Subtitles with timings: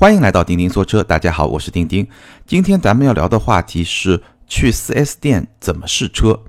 [0.00, 2.08] 欢迎来到钉钉说车，大家好，我是钉钉。
[2.46, 6.40] 今天咱们要聊的话题是去 4S 店怎么试车。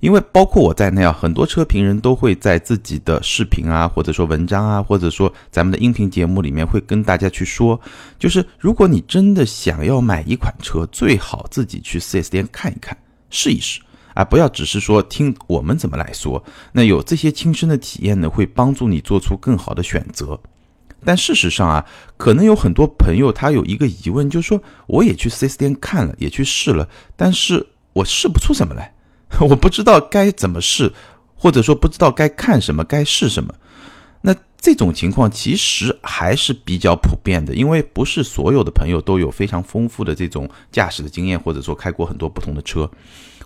[0.00, 7.80] 因为包括我在内啊，很多车评人都会在自己的视频啊，或者说文章啊，或者说咱们的音频节目里面会跟大家去说，
[8.18, 12.94] 就是如果你真的想要买一款车，最好自己去 4S 店看一看，
[13.30, 13.80] 试一试
[14.12, 16.44] 啊，不要只是说听我们怎么来说。
[16.70, 20.38] 那有这些亲身的体验呢，会帮助你做出更好的选择。
[21.04, 21.84] 但事实上啊，
[22.16, 28.94] 可能有很多朋友他有一个疑问，就是说我也去 4S 店看了，也去试了，但是我试不出什么来，
[29.40, 30.92] 我不知道该怎么试，
[31.34, 33.54] 或者说不知道该看什么，该试什么。
[34.22, 42.90] 那这种情况其实还是比较普遍的，因为不是所有的朋友都有非常丰富的这种驾驶的经验，或者说开过很多不同的车。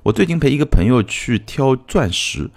[0.04, 2.48] 我最近陪一个朋友去挑钻石，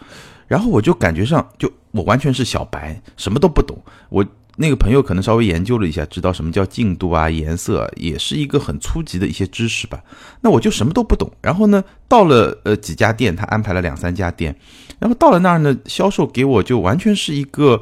[0.48, 3.76] 然后我就感觉上就我完全是小白，什么都不懂，
[4.10, 4.24] 我。
[4.58, 10.02] 那个朋友可能稍微研究了一下，知道什么叫净度啊、颜色，也是一个很初级的一些知识吧。
[10.42, 11.32] 那我就什么都不懂。
[11.42, 14.56] 然后呢，到了呃几家店，他安排了两三家店，
[15.00, 17.82] 然后到了那儿呢，销售给我就完全是一个。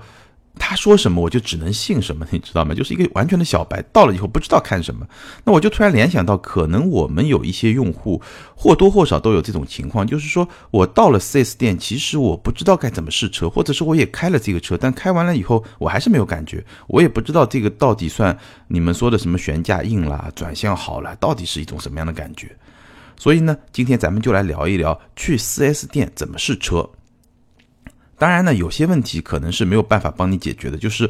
[0.58, 2.74] 他说什么我就只能信什么， 你知道吗？
[2.76, 5.08] 就是一个完全的小白，到了以后不知道看什么。
[5.44, 8.22] 那我就突然联想到，可能我们有一些用户
[8.56, 22.56] 或多或少都有这种情况，就是说我到了 4S 店，其实我不知道该怎么试车，或者是我也开了这个车，但开完了以后我还是没有感觉，我也不知道这个到底算你们说的什么悬架硬啦、转向好了，到底是一种什么样的感觉。
[23.18, 26.90] 所以呢，今天咱们就来聊一聊去 4S 店怎么试车。
[28.20, 30.78] 当然呢，有些问题可能是没有办法帮你解决的。
[30.78, 31.10] 就是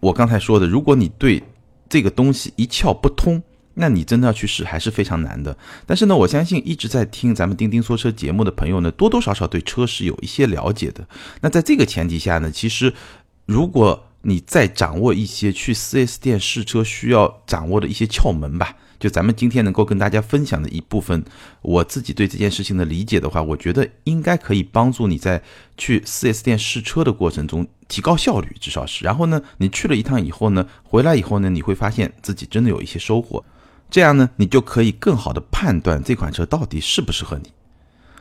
[0.00, 1.42] 我刚才说的，如果你对
[1.88, 3.40] 这个东西一窍不通，
[3.74, 5.56] 那你真的要去试还是非常难的。
[5.86, 11.06] 但是呢，我相信一直在听咱们钉钉说车节目的朋友呢，多多少少对车是有一些了解的。
[11.40, 12.92] 那在这个前提下呢，其实
[13.46, 18.74] 如果你再掌握一些去 4S 店试车需要掌握的一些窍门吧。
[18.98, 21.24] 就咱们今天能够跟大家分享的一部分，
[21.62, 25.42] 我自己对这件事情的理解的话，我觉得应该可以帮助你在
[25.76, 29.04] 去 4S 店试车的过程中提高效率，至少是。
[29.04, 33.44] 然后呢，你去了一趟以后呢，回来以后呢，你会发现自己真的有一些收获，
[33.88, 37.52] 这样呢，你就可以更好的判断这款车到底适不适合你。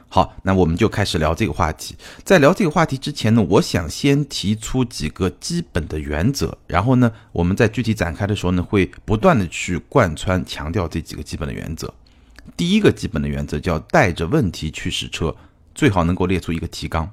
[0.10, 1.94] 好，那我们就开始聊这个话题。
[2.24, 11.94] 在聊这个话题之前呢，我想先提出几个基本的原则，然后呢，我们在具体展开的时候呢，会不断的去贯穿强调这几个基本的原则。
[12.56, 15.36] 第一个基本的原则叫带着问题去试车，
[15.76, 17.10] 最好能够列出一个提纲，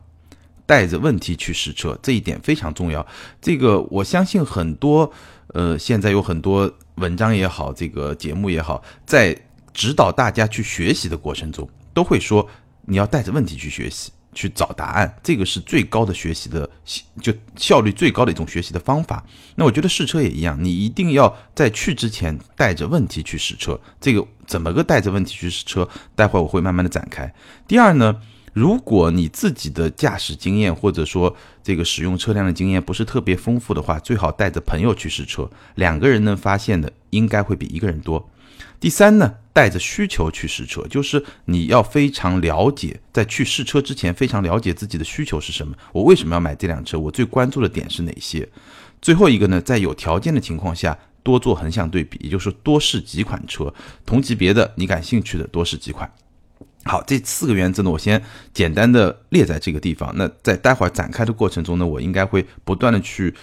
[0.64, 3.04] 带着问题去试车，这一点非常重要。
[3.42, 5.12] 这个我相信很多，
[5.48, 9.36] 呃，现在有很多文章也好，这个节目也好，在
[9.72, 12.48] 指导大家去学习的过程中，都会说。
[12.86, 16.68] 你要带着问题去学习，去找答案，这个是最高的学习的，
[17.20, 19.24] 就效率最高的一种学习的方法。
[19.56, 23.80] 那我觉得试车也一样，你一定要在去之前带着问题去试车。
[24.00, 25.88] 这个怎么个带着问题去试车？
[26.14, 27.32] 待会我会慢慢的展开。
[27.66, 28.20] 第二呢，
[28.52, 38.28] 如果你自己的驾驶经验或者说这个使用车辆的经验不是特别丰富的话，最好带着朋友去试车，两个人能发现的应该会比一个人多。
[38.84, 45.74] 第三呢，带着需求去试车，就是你要非常了解，在去试车之前非常了解自己的需求是什么。
[45.90, 46.98] 我为什么要买这辆车？
[46.98, 48.46] 我最关注的点是哪些？
[49.00, 53.72] 最后一个呢，在有条件的情况下，多做横向对比，也就是多试几款车，
[54.04, 56.12] 同级别的你感兴趣的多试几款。
[56.84, 60.12] 好，这四个原则呢，我先简单的列在这个地方。
[60.14, 63.34] 那在待会儿展开的过程中呢，我应该会不断的去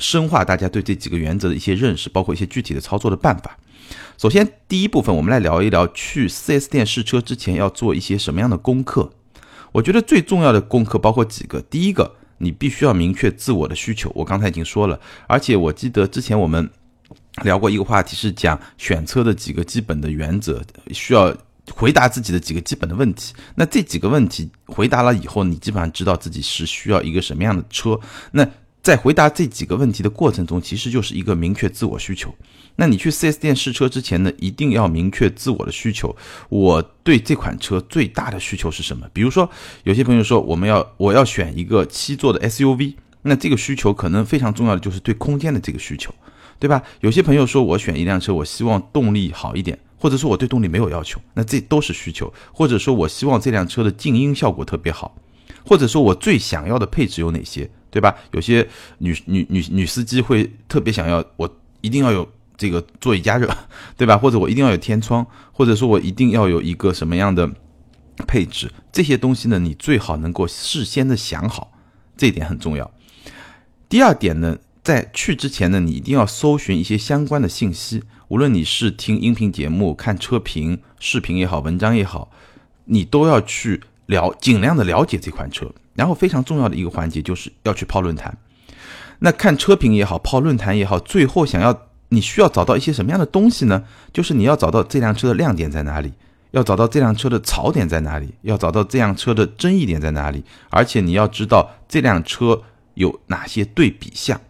[0.00, 3.56] 深化大家对这几个原则的一些认识，包括一些具体的操作的办法。
[4.16, 9.10] 首先，第一部分我们来聊一聊去 4S 店试车之前要做一些什么样的功课。
[9.72, 11.60] 我觉得最重要的功课包括几个。
[11.62, 14.10] 第一个，你必须要明确自我的需求。
[14.14, 16.68] 我刚才已经说了，而且我记得之前我们
[17.44, 20.62] 聊过一个话题，是讲选车的几个基本的原则，
[20.92, 21.36] 需要
[21.72, 23.34] 回答自己的几个基本的问题。
[23.54, 28.00] 那这几个问题回答了以后，你基本上知道自己是需要一个什么样的车。
[28.32, 28.48] 那
[28.82, 32.34] 在回答这几个问题的过程中，其实就是一个明确自我需求。
[32.76, 36.14] 那你去 4S 店试车之前呢，一定要明确自我的需求。
[36.48, 39.06] 我对这款车最大的需求是什么？
[39.12, 39.50] 比如说，
[39.82, 46.14] 有些朋友说我们要我要选一个七座的 SUV，那这个需求可能非常重要的就是对空间的这个需求，
[46.60, 46.80] 对吧？
[47.00, 52.32] 有些朋友说我选一辆车，我希望动力好一点，或者说我对动力没有要求，那这都是需求。
[52.52, 55.16] 或者说我希望这辆车的静音效果特别好，
[55.66, 58.14] 或者说我最想要的配置有哪些，对吧？
[58.32, 58.68] 有些
[58.98, 62.28] 女女女女司机会特别想要，我一定要有。
[62.60, 63.48] 这个座椅加热，
[63.96, 64.18] 对吧？
[64.18, 67.48] 或者我一定要有天窗，或者说我一定要有一个什么样的
[68.26, 68.68] 配置？
[68.90, 71.70] 这些东西呢，你最好能够事先的想好，
[72.16, 72.90] 这一点很重要。
[73.88, 82.28] 第二点呢，在去之前呢，你一定要搜寻一些相关的信息，无论你是听音频节目、看车评、视频也好、文章也好，
[82.86, 85.72] 你都要去了尽量的了解这款车。
[85.98, 88.38] 然后非常重要的一个环节就是要去泡论坛。
[89.18, 91.76] 那看车评也好，泡论坛也好，最后想要
[92.10, 93.82] 你需要找到一些什么样的东西呢？
[94.12, 96.12] 就是你要找到这辆车的亮点在哪里，
[96.52, 102.62] 要找到这辆车的槽点在哪里，要找到这辆车的争议点在哪里，而且你要知道这辆车
[102.94, 104.40] 有哪些对比项。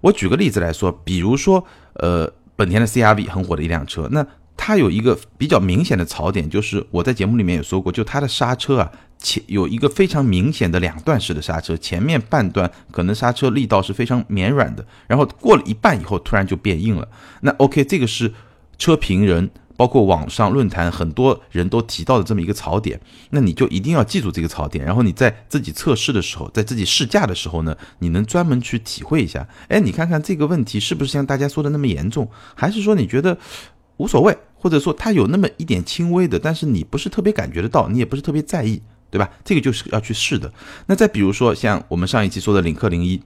[0.00, 1.64] 我举个例子来说，比如说，
[1.94, 4.24] 呃，本田的 CRV 很火的一辆车，那
[4.56, 8.92] 它有一个比较明显的槽点，就是我在节目里面也说过，就它的刹车啊。
[9.18, 17.08] 前有一个非常明显的两段式的刹车，前面半段可能刹车力道是非常绵软的，然后过了一半以后突然就变硬了。
[17.40, 18.32] 那 OK，这个是
[18.78, 23.00] 车评人包括网上论坛很多人都提到的这么一个槽点，
[23.30, 33.36] 那你就一定要记住这个槽点，然后你在自己测试的时候，在自己试驾的时候呢，你能专门去体会一下，哎，你看看这个问题是不是像大家说的那么严重，还是说你觉得
[33.96, 38.80] 无所谓，或者说它有那么一点轻微的，但是你不是特别感觉得到，你也不是特别在意。
[39.10, 39.30] 对吧？
[39.44, 40.52] 这个就是要去试的。
[40.86, 43.20] 那再比如说，像我们上一期说的领克零一，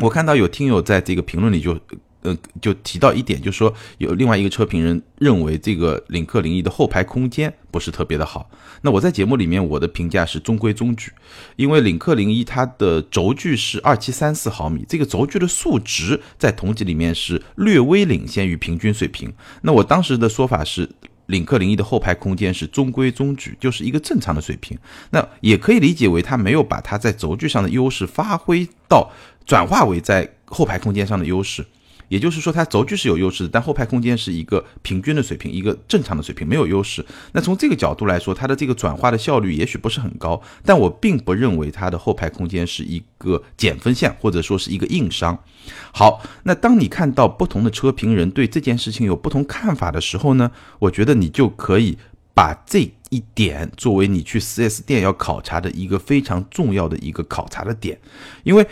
[0.00, 1.78] 我看到有听友在这个评论里就，
[2.22, 8.48] 呃，就提到一点，就是说有另外一个车评人认为这个领克零一的后排空间不是特别的好。
[8.80, 11.12] 那我在节目里面我的评价是中规中矩，
[11.56, 19.32] 因为领克零一它的轴距是二七三四毫米，这个轴距的数值在同级里面是略微领先于平均水平。
[19.60, 20.88] 那我当时的说法是。
[21.26, 24.78] 领克零一的后排空间是中规中矩，就是一个正常的水平。
[25.10, 29.10] 那也可以理解为它没有把它在轴距上的优势发挥到
[29.46, 31.64] 转化为在后排空间上的优势。
[32.12, 37.02] 也就是说，它轴距是有优势的，但后排空间是一个平均的水平，一个正常的水平，没有优势。
[37.32, 45.42] 那从这个角度来说，它的这个转化的效率也许不是很高，但我并不认为它的后排空间是一个减分项，或者说是一个硬伤。
[45.90, 50.50] 好，那当你看到不同的车评人对这件事情有不同看法的时候呢，
[50.80, 51.96] 我觉得你就可以
[52.34, 57.98] 把这一点作为你去 4S 店要考察的一个非常重要的一个考察的点，
[58.44, 58.66] 因为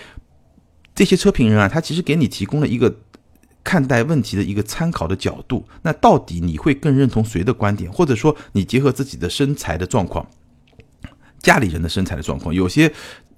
[0.95, 2.95] 这些车评人啊，他其实给你提供了一个。
[3.63, 7.91] 看待问题的一个参考的角度，那到底你会更认同谁的观点？
[7.93, 10.27] 或者说，你结合自己的身材的状况，
[11.41, 12.93] 家里人的身材的状况，有些，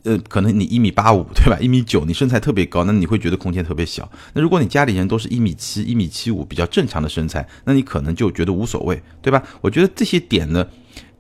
[0.05, 1.59] 呃，可能你一米八五，对吧？
[1.61, 4.11] 一米九，你身材特别高，那你会觉得空间特别小。
[4.33, 9.43] 那如果你家里人都是一米七、一米七五，比较正常的身材，那你可能就觉得无所谓，对吧？
[9.61, 10.67] 我觉得这些点呢，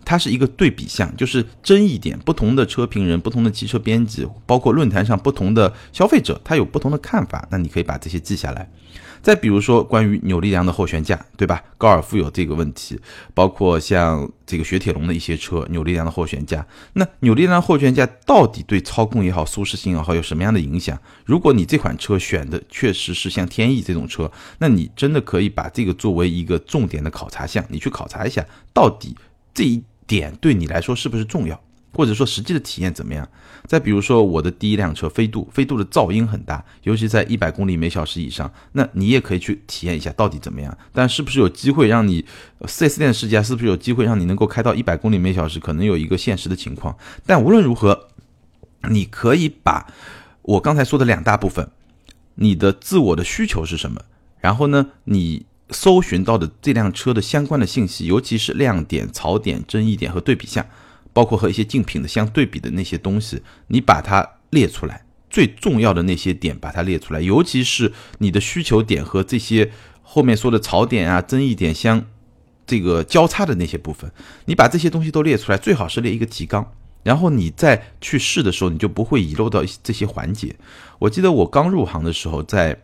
[0.04, 8.68] 它是一个对比项，就是争议点，不同的车评人、不同的汽车编辑，包括论坛上不同的消费者，他有不同的看法，那你可以把这些记下来。
[9.22, 11.62] 再比如说，关于扭力梁的后悬架，对吧？
[11.78, 12.98] 高尔夫有这个问题，
[13.32, 16.66] 包括像这个雪铁龙的一些车，扭力梁的后悬架。
[16.94, 20.98] 那扭力梁后悬架到底对操控也好、舒适性也好有什么样的影响？
[21.24, 24.28] 如果你这款车选的确实是像天翼这种车，
[24.58, 29.14] 那你真的可以把这个作为一个重点的考察项，你去考察一下，到底
[29.54, 31.60] 这一点对你来说是不是重要？
[31.94, 33.28] 或者说实际的体验怎么样？
[33.66, 40.76] 再比如说我的第一辆车飞度，飞度的噪音很大，尤其在一百公里每小时以上，那你也可以去体验一下到底怎么样。
[40.90, 42.24] 但是不是有机会让你
[42.66, 45.60] 四 S 店试驾，是不是有机会让你能够开到一百公里每小时？
[45.60, 46.96] 可能有一个现实的情况。
[47.26, 48.08] 但无论如何，
[48.88, 49.86] 你可以把
[50.40, 51.68] 我刚才说的两大部分，
[52.36, 54.00] 你的自我的需求是什么？
[54.40, 60.64] 然后呢，你搜寻到的这辆车的相关的信息，尤其是亮点、槽点、争议点和对比项。
[61.14, 69.70] 包括和一些竞品的相对比的那些东西，你把它列出来，最重要的那些点把它列出来，尤其是你的需求点和这些
[70.00, 72.02] 后面说的槽点啊、争议点相
[72.66, 74.10] 这个交叉的那些部分，
[74.46, 76.66] 你把这些东西都列出来，最好是列一个提纲，
[77.02, 80.56] 然后你再去试的时候，你就不会遗漏到这些环节。
[80.98, 82.82] 我记得我刚入行的时候，在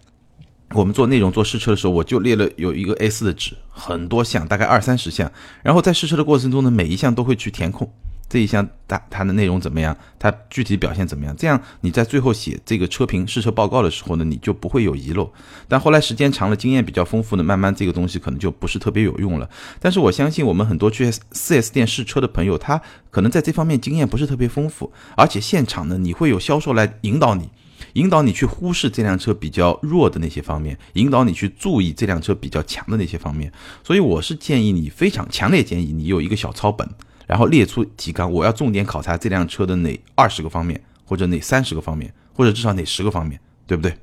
[0.75, 5.31] 我们做内容做试车的时候，我就列了有一个 A4 的纸，很多项，大概二三十项，
[5.63, 7.91] 然后在试车的过程中呢，每一项都会去填空。
[8.29, 9.97] 这一项它它的内容怎么样？
[10.19, 11.35] 它具体表现怎么样？
[11.35, 15.33] 这样你在最后写这个车评试车报告的时候呢，你就不会有遗漏。
[15.67, 19.49] 但后来时间长了，经验比较丰富的，慢慢这个东西可能就不是特别有用了。
[19.81, 22.79] 但是我相信我们很多去 4S 店试车的朋友，他
[23.11, 27.49] 可能在这方面经验不是特别丰富，而且现场呢，你会有销售来引导你，
[27.95, 33.53] 引导你去忽视这辆车比较弱的那些方面，引导你去注意这辆车比较强的那些方面。
[33.83, 36.89] 所以我是建议你，非常强烈建议你有一个小抄本。
[37.27, 43.95] 然后列出提纲，我要重点考察这辆车的哪二十个方面，或者哪三十个方面，或者至少哪十个方面，对不对？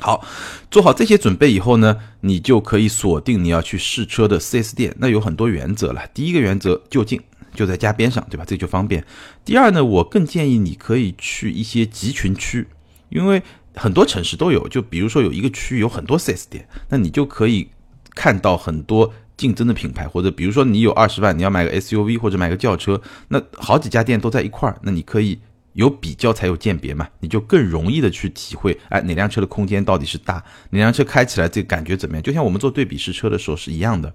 [0.00, 0.22] 好，
[0.70, 4.94] 做好这些准备以后呢，你就可以锁定你要去试车的 4S 店。
[4.98, 7.18] 那有很多原则了，第一个原则就近，
[7.54, 8.44] 就在家边上，对吧？
[8.46, 9.04] 这就方便。
[9.44, 12.66] 第二呢，我更建议你可以去一些集群区，
[13.08, 13.42] 因为
[13.74, 17.68] 很多城市都有，就比如说有一个区有很多 4S 店，那你就可以
[18.14, 25.38] 看到很多竞争的品牌，或者比如说你有二十万，你要买个 SUV 或者买个轿车，那好几家店都在一块儿，那你可以
[25.74, 32.22] 有比较才有鉴别嘛，你就更容易的去体会，哎，哪辆车的空间到底是大，哪辆车开起来这个感觉怎么样？
[32.22, 34.12] 就像我们做对比试车的时候是一样的，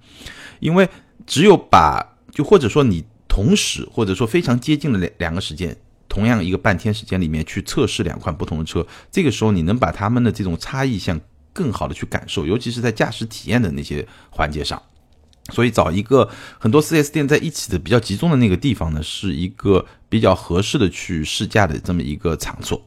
[0.60, 0.88] 因为
[1.26, 5.76] 只有把就或者说你同时或者说非常接近的两两个时间。
[6.08, 11.20] 同样一个半天时间里面去测试两款不同的车，这个时候你能把他们的这种差异性
[11.52, 14.82] 更好的去感受，尤其是在驾驶体验的那些环节上。
[15.52, 22.82] 所以找一个很多 4S 店在一起的比较集中的那个地方呢，是一个比较合适的去试驾的这么一个场所。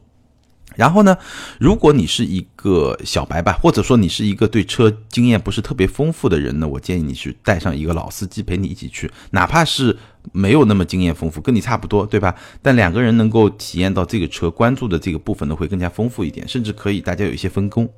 [0.79, 1.17] 然后呢，
[1.59, 9.97] 如果你是一个小白吧，或者说你是一个对车经验不是特别丰富的人呢，我建议你去带上一个老司机陪你一起去，哪怕是
[10.31, 12.33] 没有那么经验丰富，跟你差不多，对吧？
[12.61, 17.89] 但两个人能够体验到这个车，关注的这个部分呢会更加丰富一点，甚至可以大家有一些分工。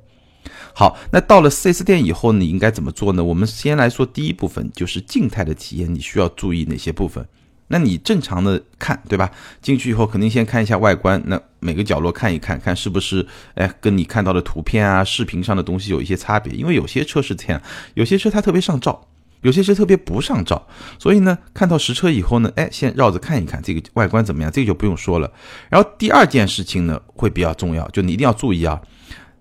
[0.74, 3.22] 好，那到了 4S 店以后，你应该怎么做呢？
[3.22, 7.24] 我们先来说第一部分，就是静态的体验，你需要注意哪些部分？
[7.72, 9.30] 那你正常的看，对吧？
[9.62, 16.52] 进去以后肯定先看一下外观，那每个角落看一看，看是不是哎跟你看到的图片啊、视频上的东西有一些差别。
[16.52, 17.60] 因为有些车是这样，
[17.94, 19.08] 有些车它特别上照，
[19.40, 20.68] 有些车特别不上照。
[20.98, 25.32] 所以呢，看到实车以后呢，哎，先绕着看一看这个外观怎么样，这个就不用说了。
[25.70, 28.78] 然后第二件事情呢会比较重要，就你一定要注意啊，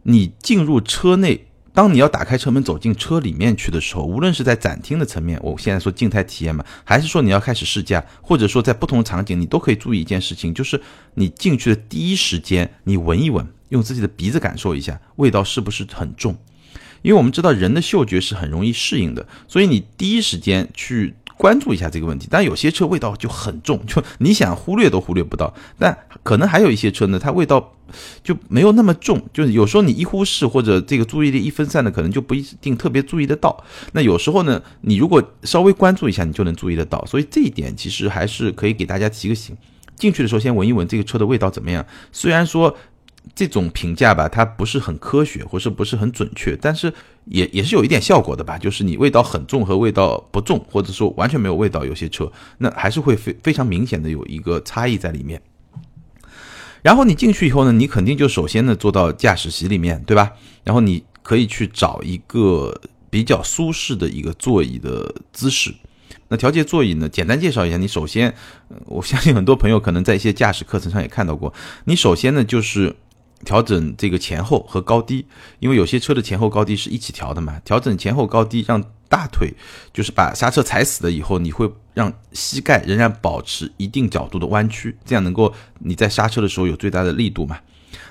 [0.03, 1.47] 你进入车内。
[1.73, 10.81] 当你要打开车门走进车里面去的时候，无论是在展厅的层面，我现在说静态体验嘛，还是说你要开始试驾，或者说在不同场景，你都可以注意一件事情，就是
[11.13, 16.37] 你进去的第一时间，你闻一闻，用自己的鼻子感受一下味道是不是很重，
[17.01, 21.15] 因为我们知道人的嗅觉是很容易适应的，所以你第一时间去。
[21.41, 25.51] 关注一下这个问题，但有些车味道就很重，就你想忽略都忽略不到。
[25.79, 27.73] 但可能还有一些车呢，它味道
[28.23, 33.63] 就没有那么重，就是有时候你一忽视或者这个注意力一分散的，可能就不一定特别注意得到。
[33.93, 37.03] 那有时候呢，你如果稍微关注一下，你就能注意得到。
[37.07, 39.57] 所以这一点其实还是可以给大家提个醒：
[39.95, 41.83] 进去的时候先闻一闻这个车的味道怎么样。
[42.11, 42.77] 虽然说。
[43.33, 46.93] 这种评价吧，它不是很科学，或是不是很准确，但是
[47.25, 48.57] 也也是有一点效果的吧。
[48.57, 55.41] 就是你味道很重和味道不重，或者说完全没有味道，有些车那还是会非非常明显的有一个差异在里面。
[56.81, 60.33] 然后你进去以后呢，你肯定就首先呢坐到驾驶席里面，对吧？
[60.63, 65.73] 然后你可以去找一个比较舒适的一个座椅的姿势。
[66.27, 67.07] 那调节座椅呢？
[67.07, 67.77] 简单介绍一下。
[67.77, 68.33] 你首先，
[68.85, 71.53] 我相信很多朋友可能在一些驾驶课程上也看到过。
[71.85, 72.95] 你首先呢就是。
[73.43, 75.25] 调整这个前后和高低，
[75.59, 77.59] 因为有些车的前后高低是一起调的嘛。
[77.65, 79.53] 调整前后高低，让大腿
[79.93, 87.57] 就是把刹车踩死了以后，你会让膝盖仍然保持一定角度的弯曲，这样能够你在刹车的时候有最大的力度嘛。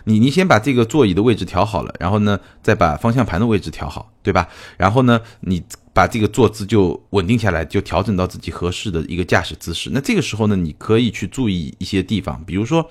[0.04, 4.48] 你你先把这个座椅的位置调好了，然后呢再把方向盘的位置调好，对吧？
[4.76, 9.90] 然后呢你把这个坐姿就稳定下来，就调整到自己合适的一个驾驶姿势。
[9.92, 12.90] 那这个时候呢，你可以去注意一些地方，比如说。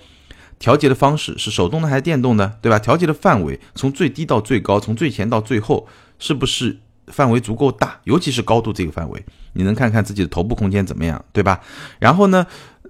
[0.59, 2.77] 调节的方式是手动的还是电动的，对吧？
[2.77, 5.87] 调节的范围从最低到最高，从最前到最后，
[6.19, 7.99] 是不是范围足够大？
[8.03, 11.61] 尤其是高度这个范围，你能看看自己的头部空间怎么样，对吧？
[11.97, 12.45] 然后呢，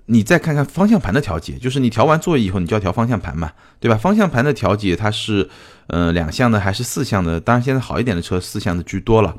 [0.08, 3.96] 你再看看方向盘的调节，就是你调完座椅以后，你就要调方向盘嘛，对吧？
[3.96, 5.48] 方向盘的调节它是，
[5.88, 7.40] 呃，两项的还是四项的？
[7.40, 9.36] 当然现在好一点的车四项的居多了。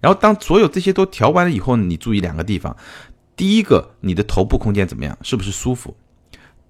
[0.00, 2.74] 然后当所有这些都调完了以后，你注意两个地方，
[3.36, 5.16] 第一个，你的头部空间怎么样？
[5.22, 5.94] 是不是舒服？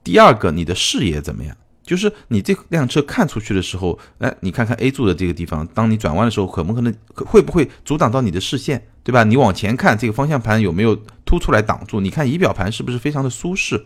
[0.04, 1.56] 第二个，你的视野怎么样？
[1.82, 9.24] 就是你这辆车看出去的时候，哎，你看看 A 柱的这个地方，当你转弯的时候，可不可能会不会阻挡到你的视线，对吧？
[9.24, 10.94] 你往前看，这个方向盘有没有
[11.26, 12.00] 凸出来挡住？
[12.00, 13.84] 你看仪表盘是不是非常的舒适？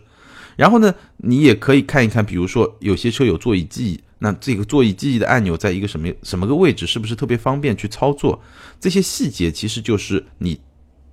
[0.55, 8.41] 然后呢，你也可以看一看，比如说有些车有座椅记忆，那这个座椅记忆的按钮在一个什么什么个位置，是不是特别方便去操作？
[8.79, 10.59] 这些细节其实就是你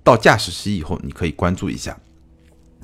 [0.03, 1.97] 到驾驶席以后，你可以关注一下。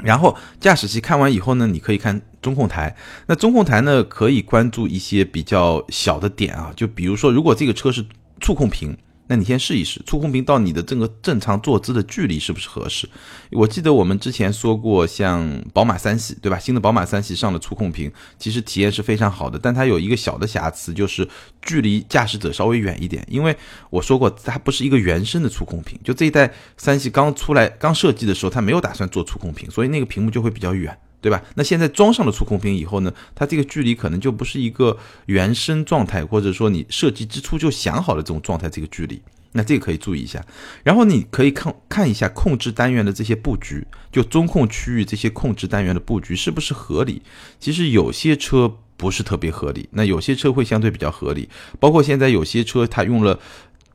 [0.03, 2.95] 然后驾驶席看完以后呢，你可以看中控台。
[3.27, 8.05] 那中控台呢，可以关注一些比较小的点啊，就比如说，如果这个车是
[8.39, 8.95] 触控屏。
[9.27, 13.07] 那你先试一试触控屏到你的这个正常坐姿的距离是不是合适？
[13.51, 16.59] 我记得我们之前说过，像宝马三系，对吧？
[16.59, 21.27] 新的宝马三系上了触控屏，其实体验是非常好的，但它有一个小的瑕疵，就是
[21.61, 23.25] 距离驾驶者稍微远一点。
[23.29, 23.55] 因为
[23.89, 30.97] 我说过，它不是一个原生的触控屏，就这一代三系刚出来、刚设计的时候，它没有打算做触控屏，所以那个屏幕就会比较远。
[31.23, 31.41] 对吧？
[31.55, 39.21] 那现在装上了触控屏以后呢，它这个距离可能就不是一个原生状态，或者说你设计之初就想好了这种状态，这个距离，
[39.53, 40.45] 那这个可以注意一下。
[40.83, 47.21] 然后你可以看看一下控制单元的这些布局，就中控区域这些控制单元的布局是不是合理？
[47.57, 51.47] 其实有些车不是特别合理，那有些车会相对比较合理，
[51.79, 53.39] 包括现在有些车它用了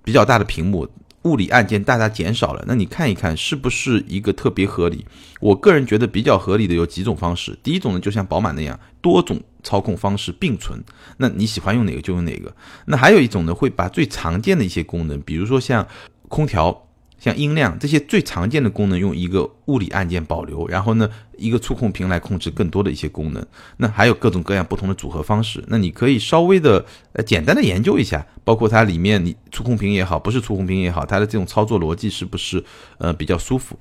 [0.02, 0.88] 比较大的屏幕，
[1.28, 5.04] 物理按键大大减少了，那你看一看是不是一个特别合理？
[5.40, 10.82] 我个人觉得比较合理的有几种方式，第一种呢就像宝马那样，多种操控方式并存，
[11.18, 12.54] 那你喜欢用哪个就用哪个。
[12.87, 15.87] 那还有一种呢，会把最常见的一些功能，比如说像
[16.28, 16.88] 空调。
[17.18, 23.44] 像音量这些最常见的功能，用一个物理按键保留，然后呢，一个触控屏来控制更多的一些功能。
[23.78, 25.62] 那还有各种各样不同的组合方式。
[25.66, 32.64] 那你可以稍微的呃简单的研究一下，包括它里面你触控屏也好，不是触控屏也好，它的这种操作逻辑是不是
[32.98, 33.76] 呃比较舒服？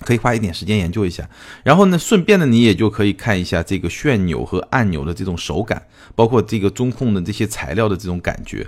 [0.00, 1.26] 可以花一点时间研究一下。
[1.62, 8.66] 然后呢，顺便呢，你也就可以看一下这个旋钮和按钮的这种手感，包括这个中控的这些材料的这种感觉。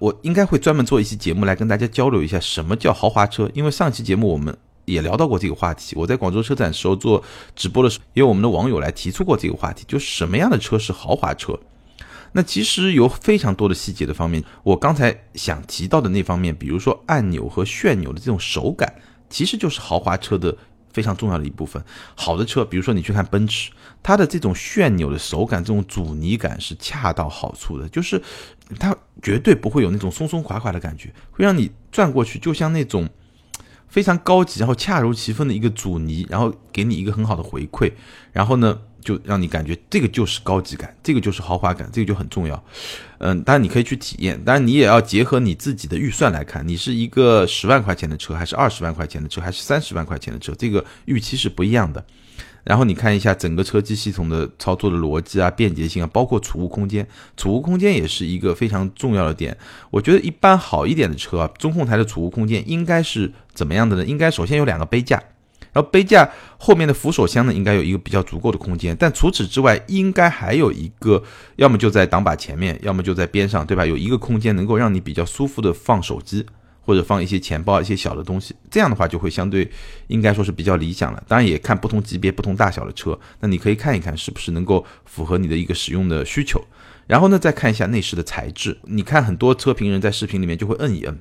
[0.00, 5.94] 我应该会专门做一期节目来跟大家交流一下什么叫豪华车，因为上期节目我们也聊到过这个话题。
[5.94, 7.22] 我在广州车展时候做
[7.54, 11.56] 直播的时候，也有我们的网友来提出过这个话题，就什么样的车是豪华车？
[12.32, 18.92] 那其实有非常多的细节的方面，我刚才想提到的那方面，比如说按钮和旋钮的这种手感，
[19.28, 20.56] 其实就是豪华车的。
[20.92, 21.82] 非常重要的一部分，
[22.14, 23.70] 好的车，比如说你去看奔驰，
[24.02, 28.20] 它的这种旋钮的手感，这种阻尼感是恰到好处的，就是
[28.78, 33.08] 它绝对不会有那种松松垮垮的感觉，会让你转过去就像那种
[33.88, 37.92] 非常高级，然后恰如其分的一个阻尼，然后给你一个很好的回馈，
[38.32, 38.80] 然后呢。
[39.02, 42.62] 就让你感觉这个就是高级感，这个就是豪华感，这个就很重要。
[43.18, 52.04] 嗯，当然你可以去体验，当然你也要结合你自己的预算来看，你是一个十万块钱的车，还是二十万块钱的车，还是三十万块钱的车，这个预期是不一样的。
[52.62, 59.56] 然后你看一下整个车机系统的操作的逻辑啊、便捷性啊，包括储物空间，储物空间也是一个非常重要的点。
[59.90, 64.04] 我觉得一般好一点的车啊，中控台的储物空间应该是怎么样的呢？
[64.04, 65.22] 应该首先有两个杯架。
[65.72, 71.22] 然后杯架后面的扶手箱呢，应该有一个比较足够的空间，但除此之外，应该还有一个，
[71.56, 73.86] 要么就在挡把前面，要么就在边上，对吧？
[73.86, 76.44] 有一个空间能够让你比较舒服的放手机，
[76.80, 79.70] 或者放一些钱包、一些小的东西，这样的话就会相对
[80.08, 81.22] 应该说是比较理想了。
[81.28, 86.60] 当然也看不同级别、不同大小的车，那你可以看一看是不是能够符合你的一个使用的需求。
[87.06, 91.20] 然后呢，再看一下内饰的材质，你看很多车评人在视频里面就会摁一摁。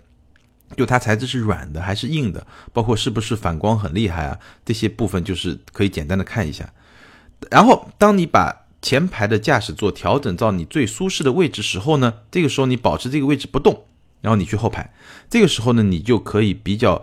[0.76, 6.72] 就它材质是软的还是硬的，包括是不是反光很厉害啊，这些部分就是可以简单的看一下。
[7.50, 13.86] 然后，当你把前排的驾驶座调整到你最舒适的位置时候呢，这个时候你保持这个位置不动，
[14.22, 14.94] 然后你去后排，
[15.30, 17.02] 这个时候呢，你就可以比较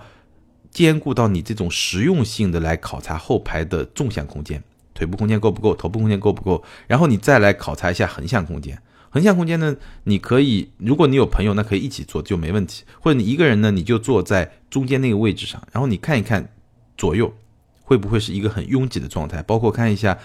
[0.71, 4.63] 兼顾到你这种实用性的来考察后排的纵向空间，
[4.95, 8.81] 腿部空间够不够，头部空间够不够，然后你再来考察一下横向空间。
[9.17, 9.75] 横向空间呢，
[10.05, 12.85] 你可以，如果你有朋友，那可以一起坐就没问题。
[13.01, 16.53] 或者你一个人呢，你就坐在中间那个位置上，然后你看一看
[16.99, 17.35] 左右
[17.81, 20.19] 会不会是一个很拥挤的状态，包括看一下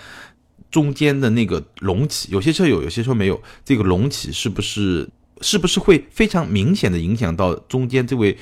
[0.69, 5.07] 中间的那个隆起，有些车有，有些车没有，这个隆起是不是
[5.39, 8.37] 是不是会非常明显的影响到中间这位。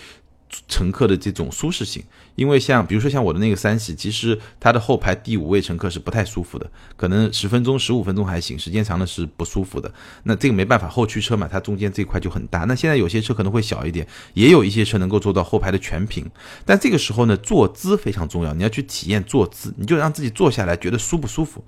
[0.68, 2.04] 乘客的这种舒适性，
[2.36, 9.92] 因为像比如说像我的那个三系，其实它的后排第五位乘客是不太舒服的，可能十分钟、十五分钟还行，时间长了是不舒服的。
[10.24, 12.66] 那这个没办法，后驱车嘛，它中间这块就很大。
[12.66, 16.30] 那现在有些车可能会小一点，也有一些车能够做到后排的全屏。
[16.66, 21.64] 但这个时候呢，坐姿非常重要，你要去体验坐姿，你就让自己坐下来觉得舒不舒服。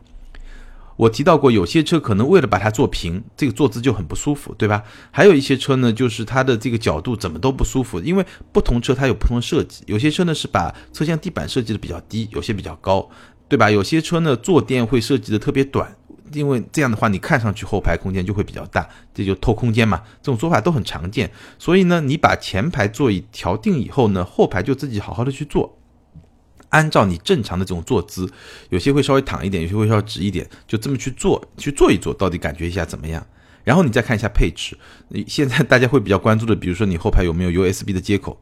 [0.97, 4.83] 我提到过，有些车可能为了把它做平，这个坐姿就很不舒服，对吧？
[5.09, 9.83] 还有一些车呢，就是它的这个角度怎么都不舒服，因为不同车它有不同的设计。
[9.87, 13.09] 有些车呢是把车厢地板设计的比较低，有些比较高，
[13.47, 13.71] 对吧？
[13.71, 15.95] 有些车呢坐垫会设计的特别短，
[16.33, 20.03] 因为这样的话你看上去后排空间就会比较大，这就偷空间嘛。
[20.21, 21.31] 这种做法都很常见。
[21.57, 25.77] 所以呢，你把前排座椅调定以后呢，后排就自己好好的去坐。
[26.71, 28.29] 按照你正常的这种坐姿，
[28.69, 33.25] 有些会稍微躺一点，有些会稍微直一点，就这么去做，去做一做，到底感觉一下怎么样？
[33.63, 34.77] 然后你再看一下配置。
[35.27, 38.41] 现在大家会比较关注的，比如说你后排有没有 USB 的接口，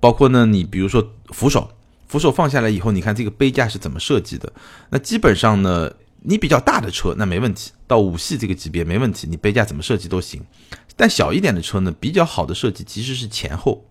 [0.00, 1.70] 包括呢，你比如说扶手，
[2.08, 4.50] 扶手放下来以后，你看这个杯架是怎么设计的？
[4.90, 10.42] 那基本上呢，你比较大的车那没问题，到五系这个级别没问题，你杯架怎么设计都行。
[10.94, 13.84] 但小一点的车呢，比较好的设计其实是前后。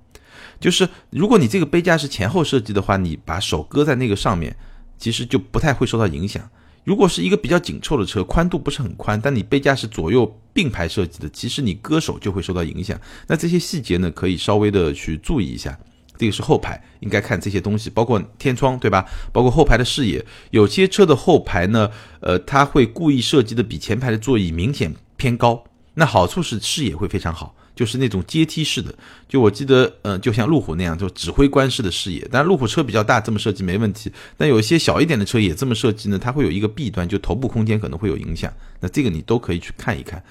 [0.60, 4.56] 就是如果你这个杯架是前后设计的话，你把手搁在那个上面，
[4.98, 6.48] 其实就不太会受到影响。
[6.84, 13.00] 如果是一个比较紧凑的车，宽度不是很宽，但你杯架是左右并排设计的，其实你搁手就会受到影响。
[13.28, 15.78] 那这些细节呢，可以稍微的去注意一下。
[16.18, 19.06] 这个是后排应该看这些东西，包括天窗，对吧？
[19.34, 20.24] 包括后排的视野。
[20.52, 21.90] 有些车的后排呢，
[22.22, 25.62] 呃，它会故意设计的比前排的座椅明显偏高，
[25.96, 27.54] 那好处是视野会非常好。
[27.76, 28.94] 就是那种阶梯式的。
[29.28, 32.28] 就我记得，呃，就像路虎那样，就指挥官式的视野。
[32.32, 34.12] 但路虎车比较大，这么设计没问题。
[34.38, 38.52] 但有一些小一点的车也这么设计呢，它会有一个弊端，就头部空间可能会有影响。
[38.80, 40.24] 那这个你都可以去看一看，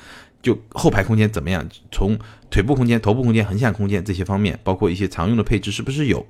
[0.42, 2.18] 就后排空间怎么样，从
[2.50, 6.26] 腿部空间、头部空间、横向空间这些方面，包括一些常用的配置是不是有。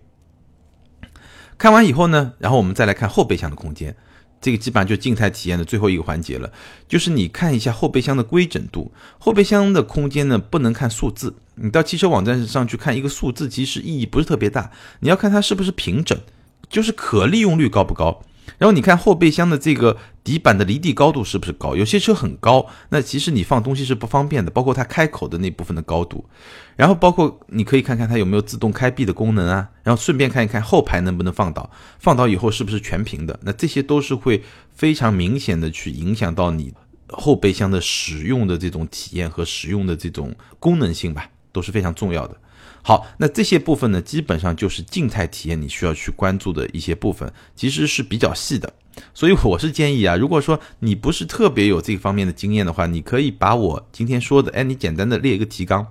[1.57, 3.95] 看完以后呢，然后我们再来看后备箱的空间。
[4.45, 6.53] 这个基本上就静态体验的最后一个环节了，
[6.87, 8.93] 就是你看一下后备箱的规整度。
[9.19, 14.71] 后备箱的空间呢，不能看数字，你到汽车网站上去看一个数字，其实意义不是特别大。
[15.01, 16.19] 你要看它是不是平整，
[16.69, 18.23] 就是可利用率高不高。
[18.59, 21.75] 然后你看后备箱的这个底板的离地高度是不是高？
[21.75, 26.25] 有些车很高，那其实你放东西是不方便的，包括它开口的那部分的高度。
[26.77, 33.39] 然后包括你可以看看它有没有自动开闭的功能啊，然后顺便看一看后排能不能放倒，放倒以后是不是全平的。
[33.43, 36.73] 那这些都是会非常明显的去影响到你
[37.09, 42.37] 后备箱的使用的这种体验和使用的这种功能性吧，都是非常重要的。
[42.87, 48.71] 好，那这些部分呢，基本上就是静态体验你需要去关注的一些部分，其实是比较细的。
[49.15, 55.87] 所以我是建议啊，如果说你不是特别有这方面的经验的话，你可以把我今天说的，哎，你简单的列一个提纲，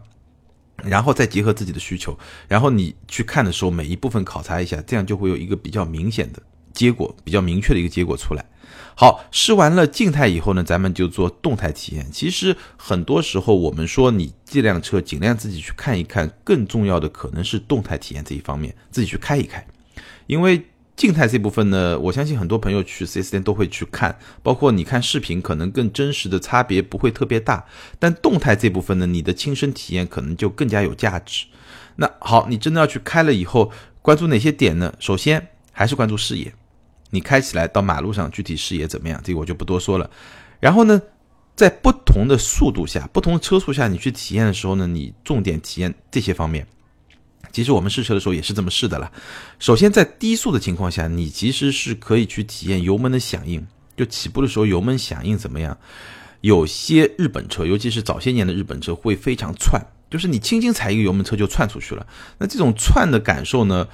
[0.84, 2.16] 然后再结合自己的需求，
[2.48, 6.40] 然后你去看的时候，每一部分考察一下，这样就会有一个比较明显的
[6.74, 8.46] 结果，比较明确的一个结果出来。
[8.96, 12.08] 好，试完了静态以后呢，咱们就做动态体验。
[12.12, 19.66] 其实很多时候我们说你这辆车尽量自己去看一看，更重要的可能是动态体验这一方面，自己去开一开。
[20.28, 20.64] 因为
[20.96, 27.66] 静态这部分呢，我相信很多朋友去 4S 店都会去看，包括你看视频，可能更真实的差别不会特别大。
[27.98, 31.48] 但动态这部分呢，你的亲身体验可能就更加有价值。
[31.96, 33.72] 那好，你真的要去开了以后，
[34.04, 34.94] 关注哪些点呢？
[35.00, 36.54] 首先还是关注视野。
[37.14, 39.22] 你开起来到马路上具体视野怎么样？
[39.24, 40.10] 这个我就不多说了。
[40.60, 41.00] 然后呢，
[41.56, 46.66] 在不同的速度下、不同的车速下，你去体验的时候呢，你重点体验这些方面。
[47.52, 49.12] 其实我们试车的时候也是这么试的了。
[49.60, 53.64] 首先在低速的情况下，你其实是可以去体验油门的响应，
[53.96, 55.78] 就起步的时候油门响应怎么样？
[56.42, 62.08] 有些日本车，尤其是早些年的日本车会非常窜，就是你轻轻踩一个油门，车就窜出去了。
[62.40, 63.88] 那这种窜的感受呢，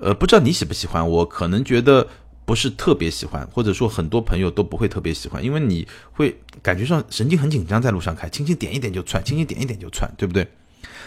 [0.00, 1.06] 呃，不知道你喜不喜欢？
[1.06, 2.08] 我可能觉得。
[2.44, 10.46] 不是特别喜欢，或者说很多朋友都不会特别喜欢，因为你会感觉上神经很紧张，在路上开，轻轻点一点就窜，轻轻点一点就窜，对不对？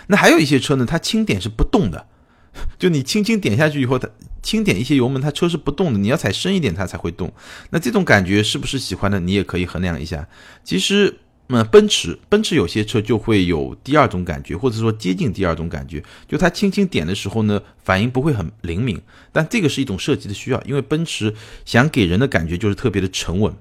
[0.07, 2.07] 那还有一些车呢，它轻点是不动的，
[2.79, 4.09] 就你轻轻点下去以后，它
[4.41, 7.31] 轻点一些油门，它车是不动的，你要踩深一点它才会动。
[7.69, 9.19] 那这种感觉是不是喜欢的？
[9.19, 10.27] 你也可以衡量一下。
[10.63, 11.19] 其实。
[11.49, 21.33] 那奔驰，奔驰有些车就会有第二种感觉，或者说接近第二种感觉，就它轻轻点的时候呢，反应不会很灵敏，但这个是一种设计的需要，因为奔驰
[21.63, 23.53] 想给人的感觉就是特别的沉稳，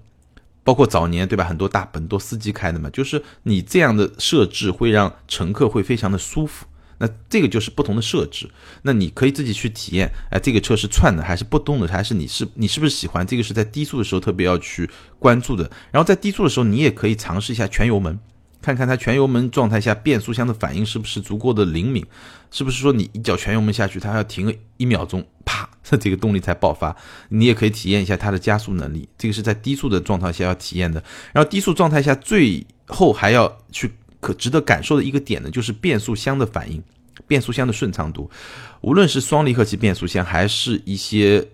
[0.64, 6.66] 包括早年对吧，很多大本多司机开的嘛，就是你这样的设置会让乘客会非常的舒服。
[6.98, 8.48] 那这个就是不同的设置，
[8.82, 13.26] 那你可以自己去体验，哎，这个车是窜的还是不动的，还是你是你是不是喜欢？
[13.26, 15.70] 这个是在低速的时候特别要去关注的。
[15.90, 18.18] 然后在低速的时候，你也可以尝试一下全油门，
[18.62, 22.02] 看看它全油门状态下变速箱的反应是不是足够的灵敏，
[22.50, 26.96] 是不是说你一脚全油门下去，它要停个一秒钟，啪， 这个动力才爆发。
[27.28, 31.04] 你也可以体验一下它的加速能力，这个是在低速的状态下要体验的。
[31.32, 33.92] 然后低速状态下最后还要去。
[34.20, 36.82] 可值得感受的一个点呢，就是变速箱的反应，
[37.26, 38.30] 变速箱的顺畅度。
[38.80, 41.46] 无论是双离合器变速箱，还是一些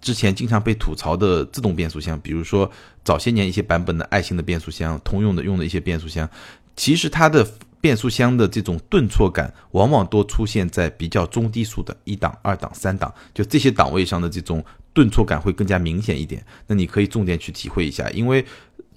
[0.00, 2.70] 之前经常被吐槽的自动变速箱，比如说
[3.04, 6.28] 早些年一些版本的爱信的变速箱，通用的用的一些变速箱，
[6.76, 7.46] 其实它的
[7.80, 16.44] 变速箱的这种顿挫感，往往都出现在比较中低速的一档、二档、三档，就这些档位上的这种顿挫感会更加明显一点。
[16.66, 18.44] 那你可以重点去体会一下，因为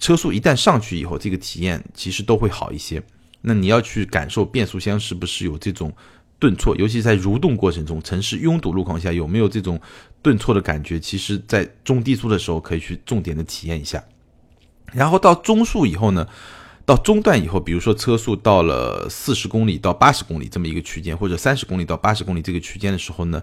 [0.02, 3.00] 车速一旦上去以后，这个体验其实都会好一些。
[3.42, 5.92] 那你要去感受变速箱是不是有这种
[6.40, 9.80] 顿挫，尤其在蠕动过程中，城市拥堵路况下有没有这种
[10.20, 10.98] 顿挫的感觉？
[10.98, 14.02] 其实，在中低速的时候可以去重点的体验一下。
[14.92, 16.26] 然后到中速以后呢，
[16.84, 23.40] 到中段以后，比如说车速到了四十公里到八十公里这么一个区间，或者三十公里到八十公里这个区间的时候呢，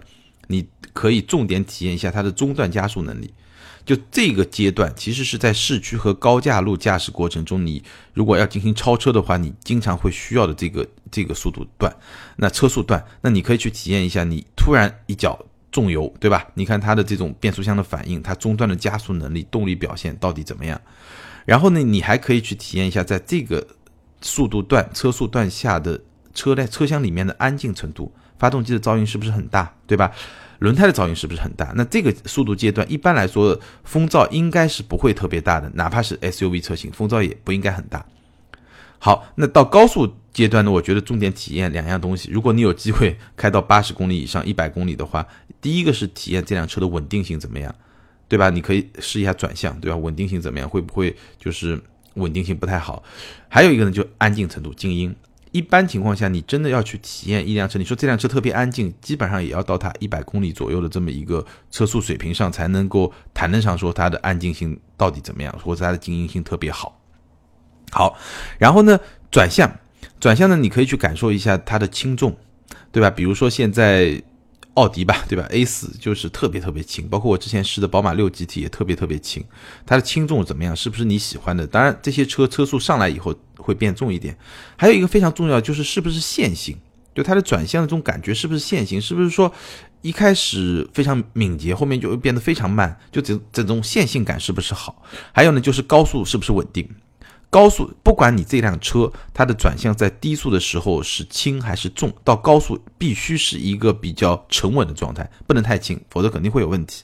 [0.48, 3.32] 你可以重点体验一下它的中段加速能力。
[3.84, 7.82] 就这个阶段，其实是在市区和高架路驾驶过程中，你
[8.14, 11.94] 如果要进行超车的话，你经常会需要的这个这个速度段，
[12.36, 16.46] 那车速段，那你可以去体验一下，你突然一脚重油，对吧？
[16.54, 20.80] 你看它的这种变速箱的反应，它中段的加速能力、动力表现到底怎么样？
[21.46, 23.66] 然后呢，你还可以去体验一下，在这个
[24.20, 26.00] 速度段、车速段下的
[26.34, 30.12] 车在车厢里面的安静程度，发动机的噪音是不是很大，对吧？
[30.60, 31.72] 轮胎的噪音是不是很大？
[31.74, 38.06] 那这个速度阶段，一般来说风噪应该是不会特别大的，哪怕是 SUV 车型，风噪也不应该很大。
[38.98, 42.30] 好，那到高速阶段呢，我觉得重点体验两样东西。
[42.30, 45.26] 如果你有机会开到八十公里以上、一百公里的话，
[45.62, 47.74] 第一个是体验这辆车的稳定性怎么样，
[48.28, 48.50] 对吧？
[48.50, 49.96] 你可以试一下转向，对吧？
[49.96, 50.68] 稳定性怎么样？
[50.68, 51.80] 会不会就是
[52.14, 53.02] 稳定性不太好？
[53.48, 55.16] 还有一个呢，就安静程度、静音。
[55.52, 67.00] 一般情况下，你真的要去体验一辆车，你说这辆车特别安静，基本上也要到它一百公里左右的这么一个车速水平上，才能够谈得上说它的安静性到底怎么样，或者它的静音性特别好。
[67.90, 68.16] 好，
[68.58, 68.98] 然后呢，
[69.30, 69.78] 转向，
[70.20, 72.36] 转向呢，你可以去感受一下它的轻重，
[72.92, 73.10] 对吧？
[73.10, 74.22] 比如说现在。
[74.74, 79.44] 奥迪吧，对吧？A 四就是特别特别轻，包括我之前试的宝马六 GT 也特别特别轻。
[79.84, 80.74] 它的轻重怎么样？
[80.74, 81.66] 是不是你喜欢的？
[81.66, 84.38] 当然，这些车车速上来以后会变重一点。
[84.76, 86.78] 还有一个非常重要就是是不是线性，
[87.14, 89.00] 就它的转向的这种感觉是不是线性？
[89.00, 89.52] 是不是说
[90.02, 92.96] 一开始非常敏捷，后面就会变得非常慢？
[93.10, 95.02] 就这这种线性感是不是好？
[95.32, 96.88] 还有呢，就是高速是不是稳定？
[97.50, 107.02] 高速，不管你这辆车它的转向在低速的时候是轻还是重，到高速必须是一个比较沉稳的状态，不能太轻，否则肯定会有问题。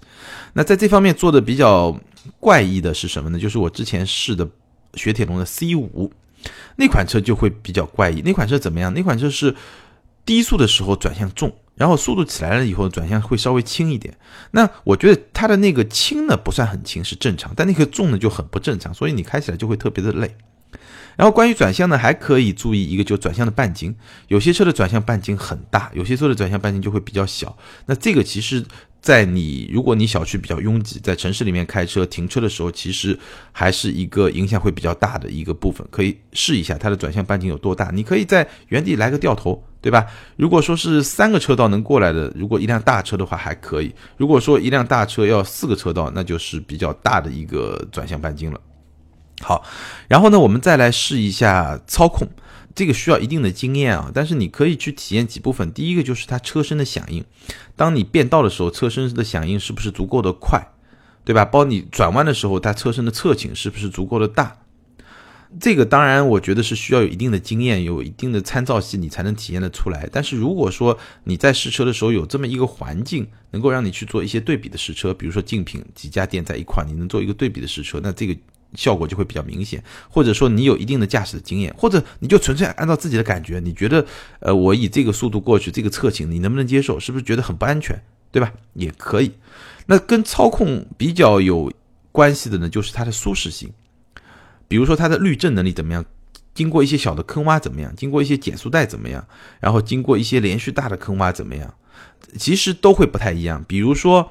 [0.53, 1.99] 那在这方面做的比较
[2.39, 3.39] 怪异的是什么呢？
[3.39, 4.49] 就是我之前试的
[4.95, 6.13] 雪铁龙的 C 五
[6.77, 8.23] 那款车就会比较怪异。
[8.23, 8.95] 那款车怎么样？
[8.95, 9.55] 那款车是
[10.25, 11.53] 低速的时候转向重。
[11.77, 14.17] 然后速度起来了以后，转向会稍微轻一点。
[14.51, 20.35] 那我觉得它的那个轻呢不算很轻，是正常，但那个重呢就很不正常，所以你开起来就会特别的累。
[21.17, 23.95] 然后关于转向呢，还可以注意一个，就转向的半径，
[24.29, 27.57] 有些车的转向半径很大，有些车的转向半径就会比较小。
[27.87, 28.65] 那这个其实。
[28.99, 33.17] 在你如果你小区比较拥挤，在城市里面开车停车的时候，其实
[33.53, 37.93] 还是一个影响会比较大的一个部分，可以试一下它的转向半径有多大。
[37.93, 40.05] 你可以在原地来个掉头，对吧？
[40.35, 48.61] 如果说是三个车道能过来的，如果一辆大车的话还可以；如果说一辆大车要四个车道，那就是比较大的一个转向半径了。
[49.43, 49.63] 好，
[50.09, 52.27] 然后呢，我们再来试一下操控。
[52.75, 55.73] 这个需要一定的经验啊，但是你可以去体验几部分。
[55.73, 57.25] 第一个就是它车身的响应，
[57.77, 60.67] 当你变道的时候，车身的响应是不是足够的快，
[61.25, 61.45] 对吧？
[61.45, 64.57] 包你转弯的时候，它车身的侧倾是不是足够的大？
[65.61, 70.09] 这个当然我觉得是需要有一定的经验，有一定的参照系，你才能体验的出来。
[70.13, 78.37] 但是如果说你在试车的时候有这么一个环境，能够让你去做一些对比的试车，比如说竞品几家店在一块，你能做一个对比的试车，那这个。
[78.75, 84.05] 效果就会比较明显，或者说你有一定的驾驶的经验，或者你就纯粹按照自己的感觉，你觉得，
[84.41, 86.99] 呃，我以这个速度过去，这个侧倾，你能不能接受？
[87.01, 87.99] 是不是觉得很不安全？
[88.33, 88.53] 对吧？
[88.75, 89.33] 也可以。
[89.87, 91.73] 那跟操控比较有
[92.13, 93.71] 关系的呢，就是它的舒适性，
[94.69, 96.05] 比如说它的滤震能力怎么样，
[96.55, 99.27] 经过一些小的坑洼怎么样，经过一些减速带怎么样，
[99.61, 101.75] 然后经过一些连续大的坑洼怎么样，
[102.39, 103.65] 其实都会不太一样。
[103.67, 104.31] 比如说。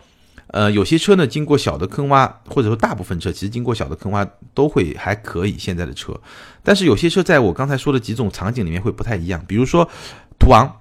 [0.49, 5.57] 呃，有些车呢，经过小的坑洼，或者说大部分车其实经过小的坑洼都会还可以。
[5.57, 6.17] 现在的车，
[6.61, 9.89] 但是有些车在我刚才说的几种场景里面会不太一样，比如说
[10.37, 10.71] 途昂，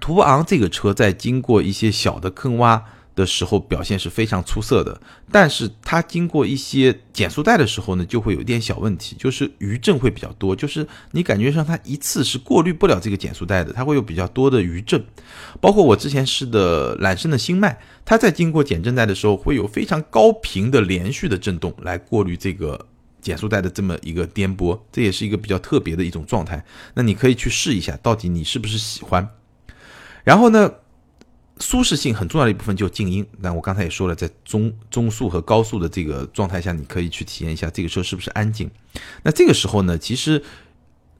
[0.00, 2.80] 途昂这个车在经过一些小的坑洼。
[3.20, 4.98] 的时候表现是非常出色的，
[5.30, 15.04] 但是它经过一些减速带的时候呢，就会有一点小问题，就是余震会比较多，就是你感觉上它一次是过滤不了这个减速带的，它会有比较多的余震。
[15.60, 22.86] 包括我之前试的揽胜的新迈，它在经过减震带的时候，会有非常高频的连续的震动来过滤这个
[23.20, 26.64] 减速带的这么一个颠簸，这也是一个比较特别的一种状态。
[26.94, 29.28] 那你可以去试一下，到底你是不是喜欢。
[30.24, 30.72] 然后呢？
[31.60, 33.24] 舒适性很重要的一部分就是静音。
[33.38, 38.70] 那我刚才也说了，在中中速和高速的这个状态下，你可以去体验一下这个车是不是安静。
[39.22, 40.42] 那这个时候呢，其实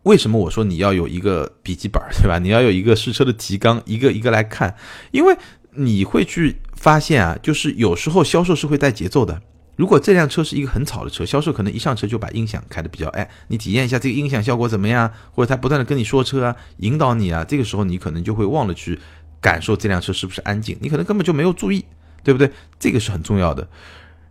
[0.02, 2.38] 为什么我说你要有一个笔记本，对吧？
[2.38, 4.74] 你要有一个试车的提纲，一个一个来看，
[5.10, 5.36] 因为
[5.74, 9.42] 你会去发现啊，就是有时候销售是会带节奏的。
[9.76, 15.10] 如果这辆车是一个很吵的车，销售可能一上车就把音响开的比较哎，你体验一下这个音响效果怎么样？
[15.32, 18.98] 或者他不断的跟你说车啊，引导你啊，这个时候你可能就会忘了去。
[19.40, 20.76] 感受这辆车是不是安静？
[20.80, 21.84] 你可能根本就没有注意，
[22.22, 22.50] 对不对？
[22.78, 23.66] 这个是很重要的。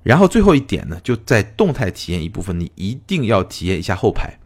[0.04, 4.40] 然后最后一点呢，就在动态体验一部分，你一定要体验一下后排，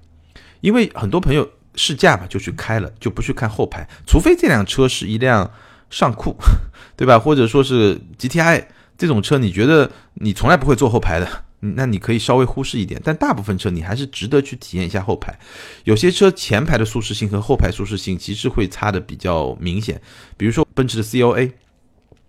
[0.61, 5.51] 因为很多朋友试驾嘛就去开了，就不去看后排，除非这辆车是一辆
[5.89, 6.35] 尚酷，
[6.97, 7.19] 对吧？
[7.19, 8.65] 或者说是 GTI
[8.97, 11.27] 这种车，你觉得你从来不会坐后排的。
[11.75, 15.37] 那你可以稍微忽视一点，但大部分车你还是值得去体验一下后排。
[15.85, 20.01] 有些车前排的舒适性和后排舒适性其实会差的比较明显。
[20.35, 21.51] 比如说奔驰的 CLA，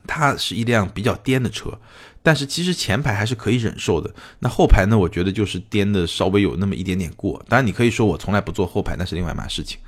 [0.07, 1.77] 它是一辆比较颠的车，
[2.23, 4.15] 但是其实前排还是可以忍受的。
[4.39, 7.43] 那后排呢，我觉得就是颠的稍微有那么一点点过。
[7.49, 9.79] 当然，你可以说我从来不坐后排，那是另外一码事情。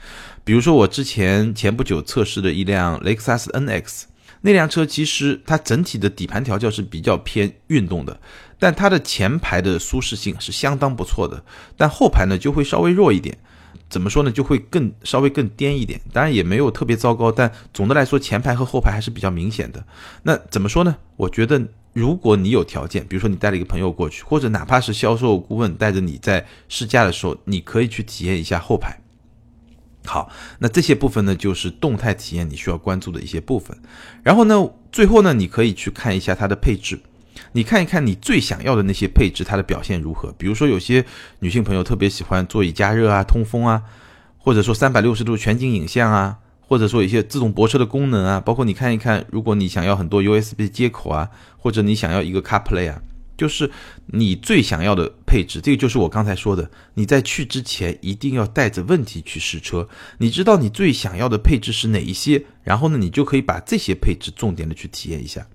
[0.43, 4.05] 比如说我之前前不久测试的一辆雷克萨斯 NX，
[4.41, 8.19] 那辆车其实它整体的底盘调教是比较偏运动的。
[8.59, 11.45] 但它的前排的舒适性是相当不错的，
[11.77, 13.39] 但后排呢就会稍微弱一点。
[13.89, 16.01] 怎么说呢，就会更稍微更颠一点。
[16.13, 19.87] 当然也没有特别糟糕，但总的来说前排和后排还是比较明显的。
[20.25, 20.97] 那怎么说呢？
[21.17, 28.99] 我觉得如果你有条件，比如说你带了一个朋友过去，或者哪怕是销售顾问带着你在试驾的时候，你可以去体验一下后排。
[30.05, 33.79] 好，那这些部分呢，就是动态体验你需要关注的一些部分。
[34.25, 36.99] 然后呢，最后呢，你可以去看一下它的配置。
[37.53, 40.33] 你看一看你最想要的那些配置，它的表现如何？
[40.39, 41.05] 比如说，有些
[41.41, 43.83] 女性朋友特别喜欢座椅加热啊、通风啊，
[44.39, 48.41] 或者说三百六十度全景影像啊，或者说一些自动泊车的功能啊。
[48.41, 53.01] 包括你看一看，如果你想要很多 USB 接口啊，或者你想要一个 CarPlay 啊，
[53.37, 53.71] 就是
[54.07, 55.61] 你最想要的配置。
[55.61, 59.89] 这个就是我刚才说的，你在去之前一定要带着问题去试车。
[60.19, 65.47] 你知道你最想要的配置是哪一些，然后呢，你就可以把这些配置重点的去体验一下。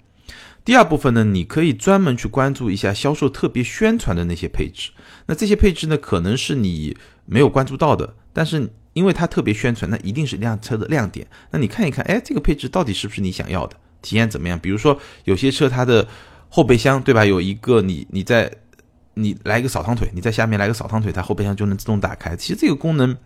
[0.72, 4.92] 第二部分呢，你可以专门去关注一下销售特别宣传的那些配置。
[5.26, 11.28] 那这些配置呢，可能是你没有关注到的，但是因为它特别宣传，那一定是辆车的亮点。
[11.50, 13.76] 那你看一看，哎，这个配置到底是不是你想要的？
[14.02, 14.58] 体验怎么样？
[14.58, 16.08] 比如说有些车它的
[16.48, 17.26] 后备箱，对吧？
[17.26, 18.50] 有一个你你在
[19.16, 22.34] 你来一个扫堂腿，你在下面来个扫堂腿，它后备箱就能自动打开。
[22.38, 23.18] 其实这个功能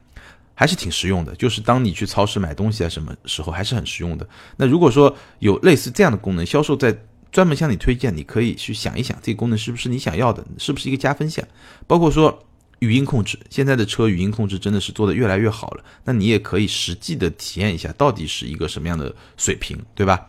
[0.56, 4.28] 还是挺实用的，就是当你去超市买东西啊，什么时候还是很实用的。
[4.58, 6.98] 那如果说有类似这样的功能，销售在
[7.36, 11.46] 专门向你推荐，你可以去想一想，这个功能是不是你想要的，是不是一个加分项？
[11.86, 12.48] 包括说
[12.80, 20.28] 语音控制，现在的车语音控制真的是做的越来越好了，那你也可以实际的体验一下，到底是一个什么样的水平，对吧？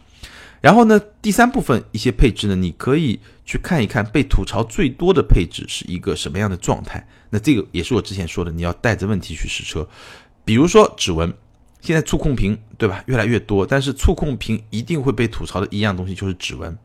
[0.61, 7.07] 然后呢，第三部分一些配置呢，你可以去看一看被吐槽最多的配置是一个什么样的状态。
[7.31, 9.89] 那这个也是我之前说的，你要带着问题去试车，
[10.45, 11.33] 比如说指纹。
[11.83, 16.77] 现在触控屏对吧越来越多，但是触控屏一定会被吐槽的一样东西就是指纹。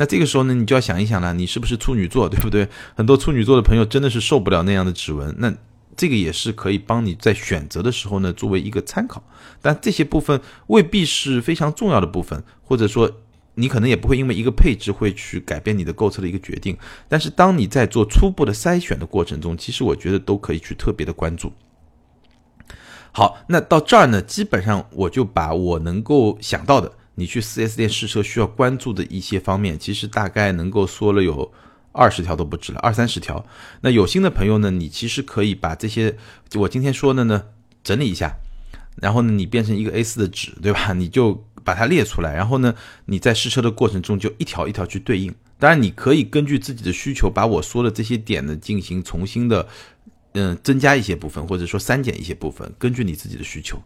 [0.00, 2.68] 那这个时候呢，你就要想一想了，你是不是处女座，对不对？
[2.94, 5.34] 很多处女座的朋友真的是受不了那样的指纹。
[5.38, 5.52] 那
[5.96, 9.20] 这个也是可以帮你在选择的时候呢，作为一个参考。
[9.60, 13.10] 但这些部分未必是非常重要的部分，或者说
[13.56, 16.78] 你可能也不会因为一个配置会去改变你的购车的一个决定。
[17.08, 21.52] 但是当你在做初步的筛选的过程中，其实我觉得都可以去特别的关注。
[23.10, 26.92] 好，那到这儿呢，基本上我就把我能够想到的。
[27.18, 31.52] 你去 4S 店试车需要关注的一些方面，其实大概能够说了有
[31.90, 33.44] 二十条都不止了，二三十条。
[33.80, 36.16] 那有心的朋友呢，你其实可以把这些
[36.54, 37.42] 我今天说的呢
[37.82, 38.36] 整理一下，
[39.02, 40.92] 然后呢你变成一个 A4 的纸，对吧？
[40.94, 42.72] 你就把它列出来，然后呢
[43.06, 45.34] 你在试车的过程中就一条一条去对应。
[45.58, 49.66] 当然你可以根据自己的需求，把我说的这些点呢进行重新的
[50.34, 53.82] 嗯增加一些部分，或者说删减一些部分，根据你自己的需求。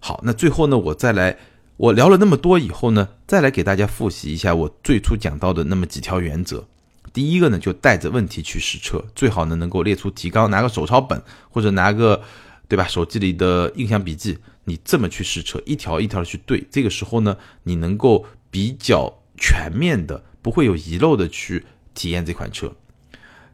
[0.00, 1.34] 好，那最后呢我再来。
[1.76, 6.68] 我聊了那么多以后呢，再来给大家复习一下我最初讲到的那么几条原则。
[7.12, 12.22] 第一个呢，就带着问题去试车，最好呢能够列出提纲，拿个手抄本或者拿个，
[12.68, 12.86] 对吧？
[12.86, 16.64] 手机里的印象笔记，你这么去试车，一条一条的去对。
[16.70, 22.72] 这个时候呢，你能够比较全面的，不会有遗漏的去体验这款车。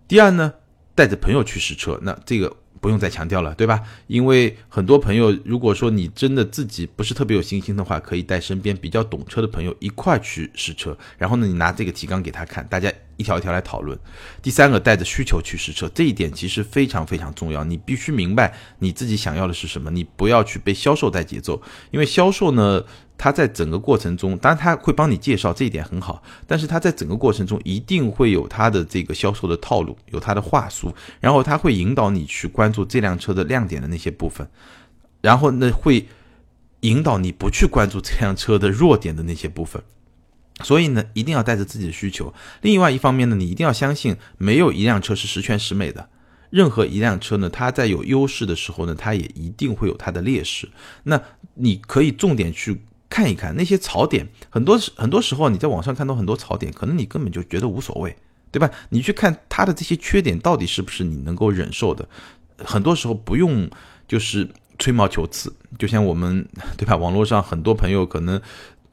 [0.06, 0.52] 第二呢，
[0.94, 2.54] 带着朋友去试车，那这个。
[2.80, 3.82] 不用再强调了，对吧？
[4.06, 12.90] 因为很多朋友，如果说你真的自己不是特别有信心的话，可以带身边比较懂车的朋友一块去试车，然后呢，你拿这个提纲给他看，大家
[13.20, 13.98] 一条一条来讨论。
[14.42, 22.82] 第三个，带着需求去试车，这一点其实非常非常重要，你必须明白你自己想要的是什么，你不要去被销售带节奏，因为销售呢。
[23.22, 26.22] 他在整个过程中，当然他会帮你介绍，这一点很好。
[26.46, 34.48] 但是他在整个过程中一定会有他的这个销售的套路，有他的话术，然后他会引导你去关注这辆车的亮点的那些部分，
[35.20, 36.06] 然后呢会
[36.80, 39.82] 引导你不去关注这辆车的弱点的那些部分。
[40.62, 42.32] 所以呢，一定要带着自己的需求。
[42.62, 46.08] 另外一方面呢，你一定要相信，没有一辆车是十全十美的。
[46.50, 50.68] 任何一辆车呢，它在有优势的时候呢，它也一定会有它的劣势。
[51.04, 51.20] 那
[51.54, 52.82] 你可以重点去。
[53.12, 58.16] 看一看那些槽点，很多很多时候你在网上看到很多槽点，可能你根本就觉得无所谓，
[58.52, 58.70] 对吧？
[58.90, 62.08] 你去看它的这些缺点到底是不是你能够忍受的，
[62.58, 63.68] 很多时候不用
[64.06, 66.46] 就是吹毛求疵，就像我们
[66.76, 66.96] 对吧？
[66.96, 68.40] 网络上很多朋友可能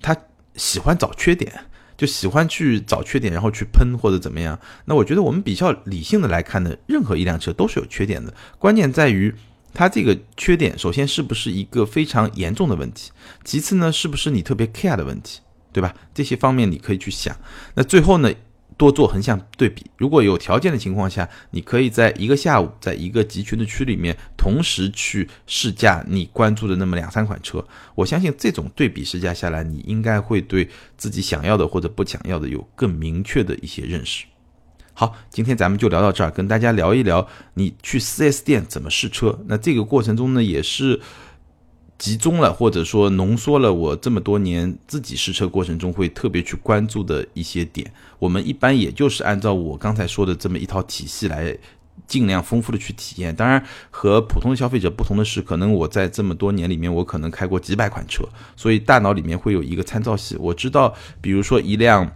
[0.01, 0.17] 他
[0.57, 1.53] 喜欢找缺点，
[1.95, 4.59] 就喜欢去找缺点，然后去喷或者怎么样。
[4.83, 9.33] 那我觉得我们比较理性的来看呢，任何一辆车都是有缺点的，关键在于。
[9.73, 13.11] 它这个缺点，首先是不是一个非常严重的问题？
[13.43, 15.93] 其次呢，是不是你特别 care 的问题，对吧？
[16.15, 17.35] 这些方面你可以去想。
[17.75, 18.33] 那最后呢，
[18.77, 19.85] 多做横向对比。
[19.97, 27.65] 如果有条件的情况下，你可以在一个下午，在一个集群的区里面，同时去试驾你关注的那么两三款车。
[27.95, 34.25] 我相信这种对比试驾下来，你应该会对自己想要的或者不想要的有更明确的一些认识。
[34.93, 39.39] 好，今天咱们就聊到这儿，跟大家聊一聊你去 4S 店怎么试车。
[39.45, 40.99] 那这个过程中呢，也是
[41.97, 47.91] 集中了或者说浓缩了我这么多年自己试车过程中会特别去关注的一些点。
[48.19, 51.57] 我们一般也就是按照我刚才说的这么一套体系来。
[52.05, 58.23] 尽量丰富的去体验，当然和普通的消费者不同的是，可能我在这么多年里面，我可能开过几百款车，
[58.55, 60.37] 所以大脑里面会有一个参照系。
[60.37, 62.09] 我知道，比如说一辆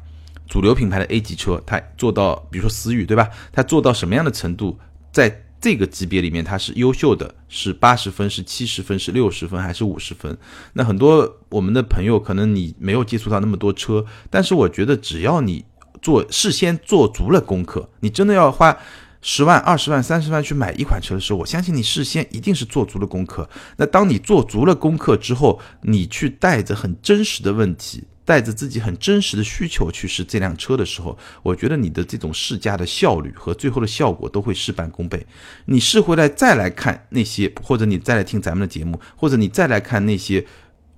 [0.47, 3.27] 主流品牌的 A 级车，它做到，比如说思域，对吧？
[3.51, 4.77] 它做到什么样的程度，
[5.11, 10.35] 在这个级别里面它是优秀的，是八十分，是七十分，是六十分，还是五十分？
[10.73, 15.63] 那很多我们的朋友可能你没有接触到那么多车，但是我觉得只要你
[16.01, 18.75] 做事先做足了功课，你真的要花。
[19.23, 23.47] 十万、二十万、三十万去买一款车的时候，我相信你事先一定是做足了功课。
[23.77, 35.27] 那当你做足了功课之后，你去带着很真实的问题，带着自己很真实的需求去试这辆车的时候，我觉得你的这种试驾的效率和最后的效果都会事半功倍。
[35.65, 40.45] 你试回来再来看那些，或者你再来听咱们的节目，或者你再来看那些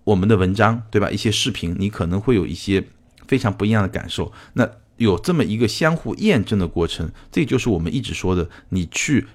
[0.03, 1.09] 我们的文章，对吧？
[1.09, 2.85] 一些视频，你可能会有一些
[3.27, 4.31] 非常不一样的感受。
[4.53, 4.69] 那。
[4.97, 9.25] 有这么一个相互验证的过程，这就是我们一直说的：你去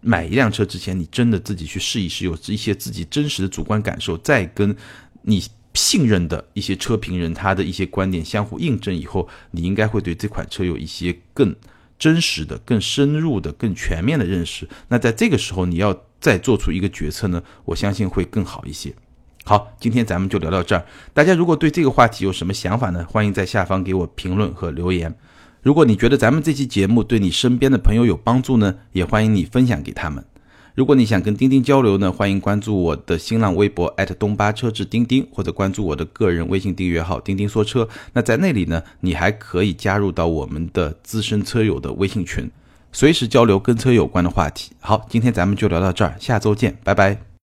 [0.00, 4.74] 买一辆车之前，你真的自己去试一试，有一些自己真实的主观感受，再跟
[5.20, 5.44] 你
[5.74, 11.54] 信任的一些车评人他的一些观点相互印证以后，你应该会对这款车有一些更
[11.98, 14.68] 真实的、更深入的、更全面的认识。
[14.88, 18.94] 那在这个时候，你要再做出一个决策呢，我相信会更好一些。
[19.44, 20.86] 好，今天咱们就聊到这儿。
[21.12, 23.04] 大家如果对这个话题有什么想法呢？
[23.08, 25.14] 欢迎在下方给我评论和留言。
[25.62, 30.24] 如果你觉得咱们这期节目对你身边的朋友有帮助呢，也欢迎你分享给他们。
[30.74, 37.88] 如果你想跟钉钉交流呢，欢迎关注我的新浪微博东巴车志钉钉，或者关注我的个人微信订阅号钉钉说车。
[38.12, 42.50] 那在那里呢，你还可以加入到我们的资深车友的微信群，
[42.90, 44.72] 随时交流跟车有关的话题。
[44.80, 47.24] 好，今天咱们就聊到这儿，下周见，拜拜。